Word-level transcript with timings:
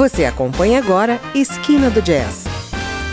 Você 0.00 0.24
acompanha 0.24 0.78
agora 0.78 1.20
Esquina 1.34 1.90
do 1.90 2.00
Jazz, 2.00 2.46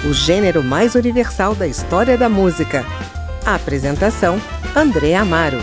o 0.09 0.13
gênero 0.13 0.63
mais 0.63 0.95
universal 0.95 1.53
da 1.53 1.67
história 1.67 2.17
da 2.17 2.29
música. 2.29 2.85
A 3.45 3.55
apresentação: 3.55 4.39
André 4.73 5.13
Amaro. 5.13 5.57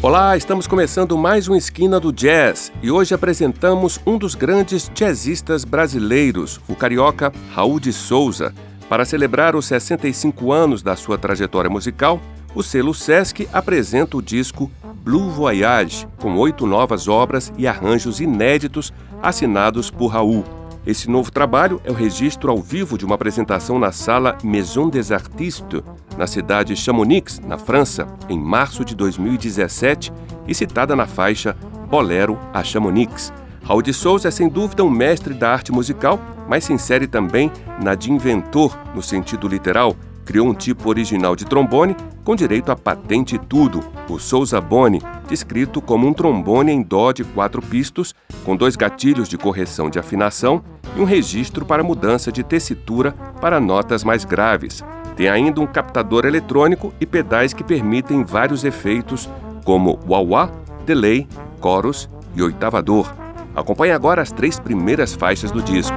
Olá, 0.00 0.36
estamos 0.36 0.68
começando 0.68 1.18
mais 1.18 1.48
um 1.48 1.56
Esquina 1.56 1.98
do 1.98 2.12
Jazz 2.12 2.70
e 2.80 2.88
hoje 2.88 3.12
apresentamos 3.12 3.98
um 4.06 4.16
dos 4.16 4.36
grandes 4.36 4.88
jazzistas 4.94 5.64
brasileiros, 5.64 6.60
o 6.68 6.76
carioca 6.76 7.32
Raul 7.52 7.80
de 7.80 7.92
Souza. 7.92 8.54
Para 8.88 9.04
celebrar 9.04 9.56
os 9.56 9.66
65 9.66 10.52
anos 10.52 10.84
da 10.84 10.94
sua 10.94 11.18
trajetória 11.18 11.68
musical, 11.68 12.20
o 12.54 12.62
selo 12.62 12.94
Sesc 12.94 13.48
apresenta 13.52 14.16
o 14.16 14.22
disco 14.22 14.70
Blue 15.06 15.30
Voyage, 15.30 16.04
com 16.20 16.36
oito 16.36 16.66
novas 16.66 17.06
obras 17.06 17.52
e 17.56 17.64
arranjos 17.64 18.18
inéditos 18.18 18.92
assinados 19.22 19.88
por 19.88 20.08
Raul. 20.08 20.42
Esse 20.84 21.08
novo 21.08 21.30
trabalho 21.30 21.80
é 21.84 21.92
o 21.92 21.94
registro 21.94 22.50
ao 22.50 22.58
vivo 22.58 22.98
de 22.98 23.04
uma 23.04 23.14
apresentação 23.14 23.78
na 23.78 23.92
sala 23.92 24.36
Maison 24.42 24.88
des 24.88 25.12
Artistes, 25.12 25.80
na 26.18 26.26
cidade 26.26 26.74
de 26.74 26.80
Chamonix, 26.80 27.38
na 27.38 27.56
França, 27.56 28.08
em 28.28 28.36
março 28.36 28.84
de 28.84 28.96
2017 28.96 30.12
e 30.48 30.52
citada 30.52 30.96
na 30.96 31.06
faixa 31.06 31.56
Bolero 31.88 32.36
a 32.52 32.64
Chamonix. 32.64 33.32
Raul 33.62 33.82
de 33.82 33.94
Souza 33.94 34.26
é 34.26 34.32
sem 34.32 34.48
dúvida 34.48 34.82
um 34.82 34.90
mestre 34.90 35.34
da 35.34 35.52
arte 35.52 35.70
musical, 35.70 36.18
mas 36.48 36.64
se 36.64 36.72
insere 36.72 37.06
também 37.06 37.52
na 37.80 37.94
de 37.94 38.10
inventor, 38.10 38.76
no 38.92 39.00
sentido 39.00 39.46
literal. 39.46 39.94
Criou 40.26 40.48
um 40.48 40.54
tipo 40.54 40.88
original 40.88 41.36
de 41.36 41.46
trombone 41.46 41.96
com 42.24 42.34
direito 42.34 42.72
a 42.72 42.76
patente 42.76 43.36
e 43.36 43.38
tudo, 43.38 43.80
o 44.08 44.18
Souza 44.18 44.60
Boni, 44.60 45.00
descrito 45.28 45.80
como 45.80 46.04
um 46.04 46.12
trombone 46.12 46.72
em 46.72 46.82
dó 46.82 47.12
de 47.12 47.22
quatro 47.22 47.62
pistos, 47.62 48.12
com 48.44 48.56
dois 48.56 48.74
gatilhos 48.74 49.28
de 49.28 49.38
correção 49.38 49.88
de 49.88 50.00
afinação 50.00 50.64
e 50.96 51.00
um 51.00 51.04
registro 51.04 51.64
para 51.64 51.84
mudança 51.84 52.32
de 52.32 52.42
tessitura 52.42 53.12
para 53.40 53.60
notas 53.60 54.02
mais 54.02 54.24
graves. 54.24 54.84
Tem 55.14 55.28
ainda 55.28 55.60
um 55.60 55.66
captador 55.66 56.26
eletrônico 56.26 56.92
e 57.00 57.06
pedais 57.06 57.52
que 57.54 57.62
permitem 57.62 58.24
vários 58.24 58.64
efeitos, 58.64 59.30
como 59.64 59.98
wah-wah, 60.08 60.50
delay, 60.84 61.28
chorus 61.62 62.10
e 62.34 62.42
oitavador. 62.42 63.14
Acompanhe 63.54 63.92
agora 63.92 64.22
as 64.22 64.32
três 64.32 64.58
primeiras 64.58 65.14
faixas 65.14 65.52
do 65.52 65.62
disco. 65.62 65.96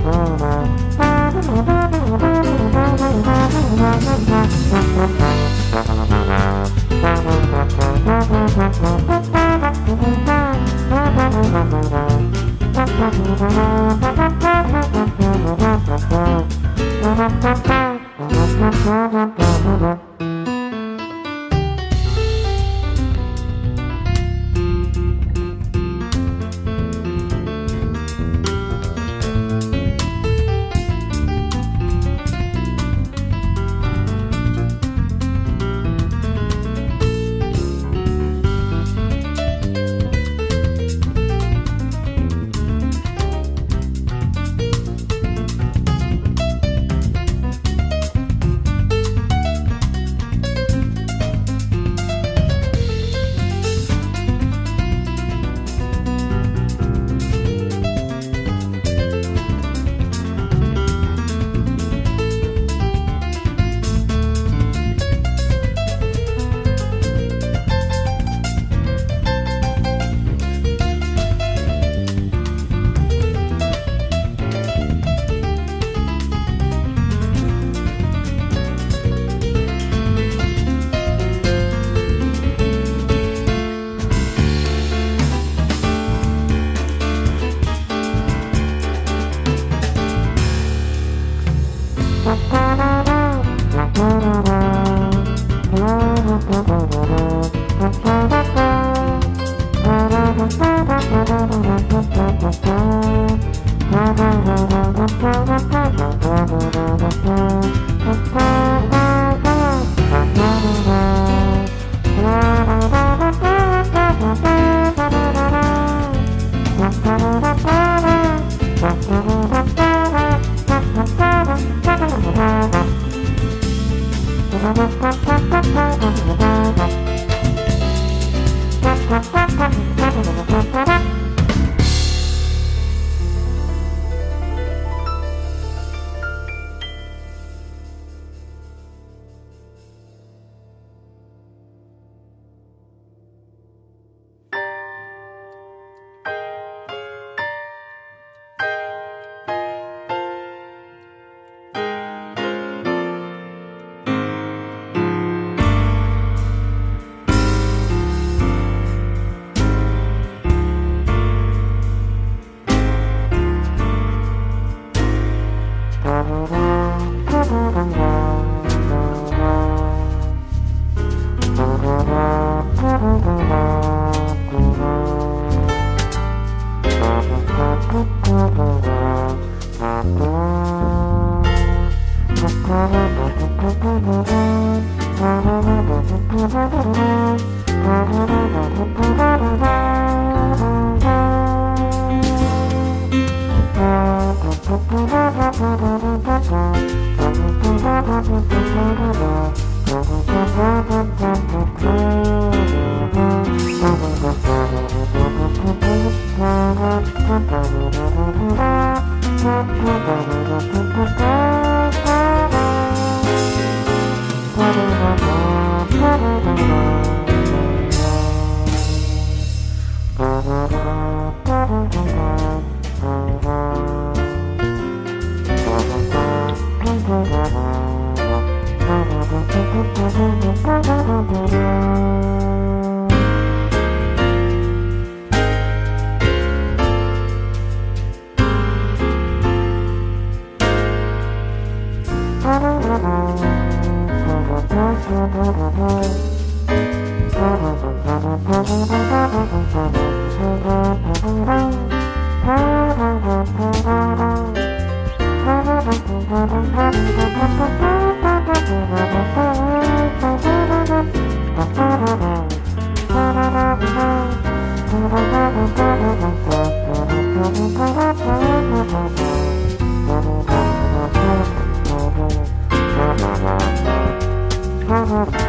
Uh-huh. 245.33 246.11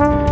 Bye. 0.00 0.29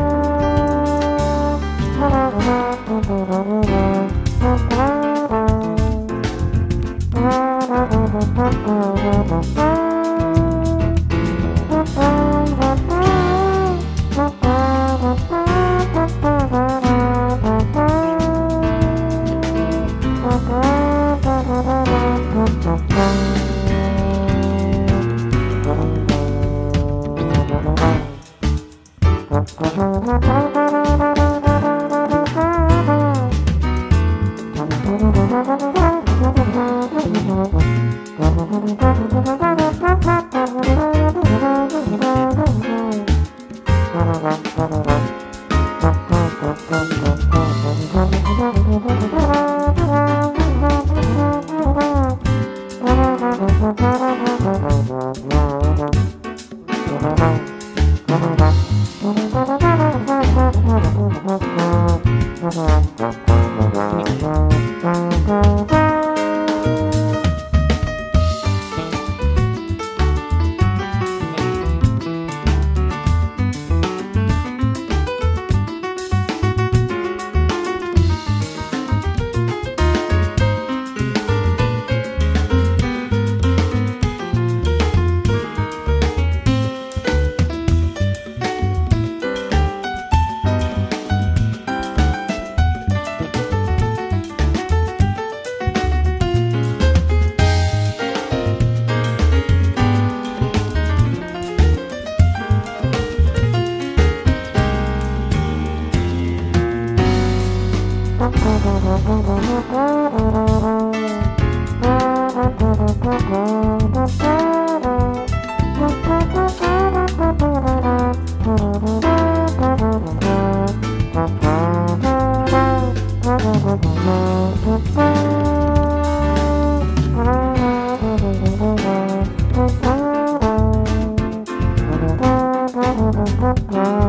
Bye. 133.70 134.07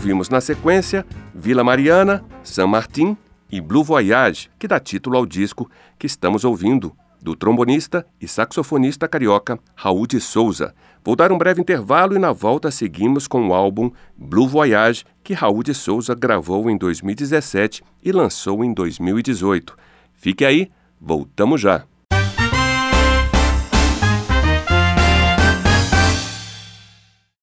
Ouvimos 0.00 0.30
na 0.30 0.40
sequência 0.40 1.04
Vila 1.34 1.62
Mariana, 1.62 2.24
San 2.42 2.68
Martin 2.68 3.14
e 3.52 3.60
Blue 3.60 3.84
Voyage, 3.84 4.48
que 4.58 4.66
dá 4.66 4.80
título 4.80 5.18
ao 5.18 5.26
disco 5.26 5.70
que 5.98 6.06
estamos 6.06 6.42
ouvindo, 6.42 6.96
do 7.20 7.36
trombonista 7.36 8.06
e 8.18 8.26
saxofonista 8.26 9.06
carioca 9.06 9.58
Raul 9.76 10.06
de 10.06 10.18
Souza. 10.18 10.74
Vou 11.04 11.14
dar 11.14 11.30
um 11.30 11.36
breve 11.36 11.60
intervalo 11.60 12.16
e 12.16 12.18
na 12.18 12.32
volta 12.32 12.70
seguimos 12.70 13.28
com 13.28 13.46
o 13.48 13.52
álbum 13.52 13.90
Blue 14.16 14.48
Voyage, 14.48 15.04
que 15.22 15.34
Raul 15.34 15.62
de 15.62 15.74
Souza 15.74 16.14
gravou 16.14 16.70
em 16.70 16.78
2017 16.78 17.82
e 18.02 18.10
lançou 18.10 18.64
em 18.64 18.72
2018. 18.72 19.76
Fique 20.14 20.46
aí, 20.46 20.70
voltamos 20.98 21.60
já. 21.60 21.84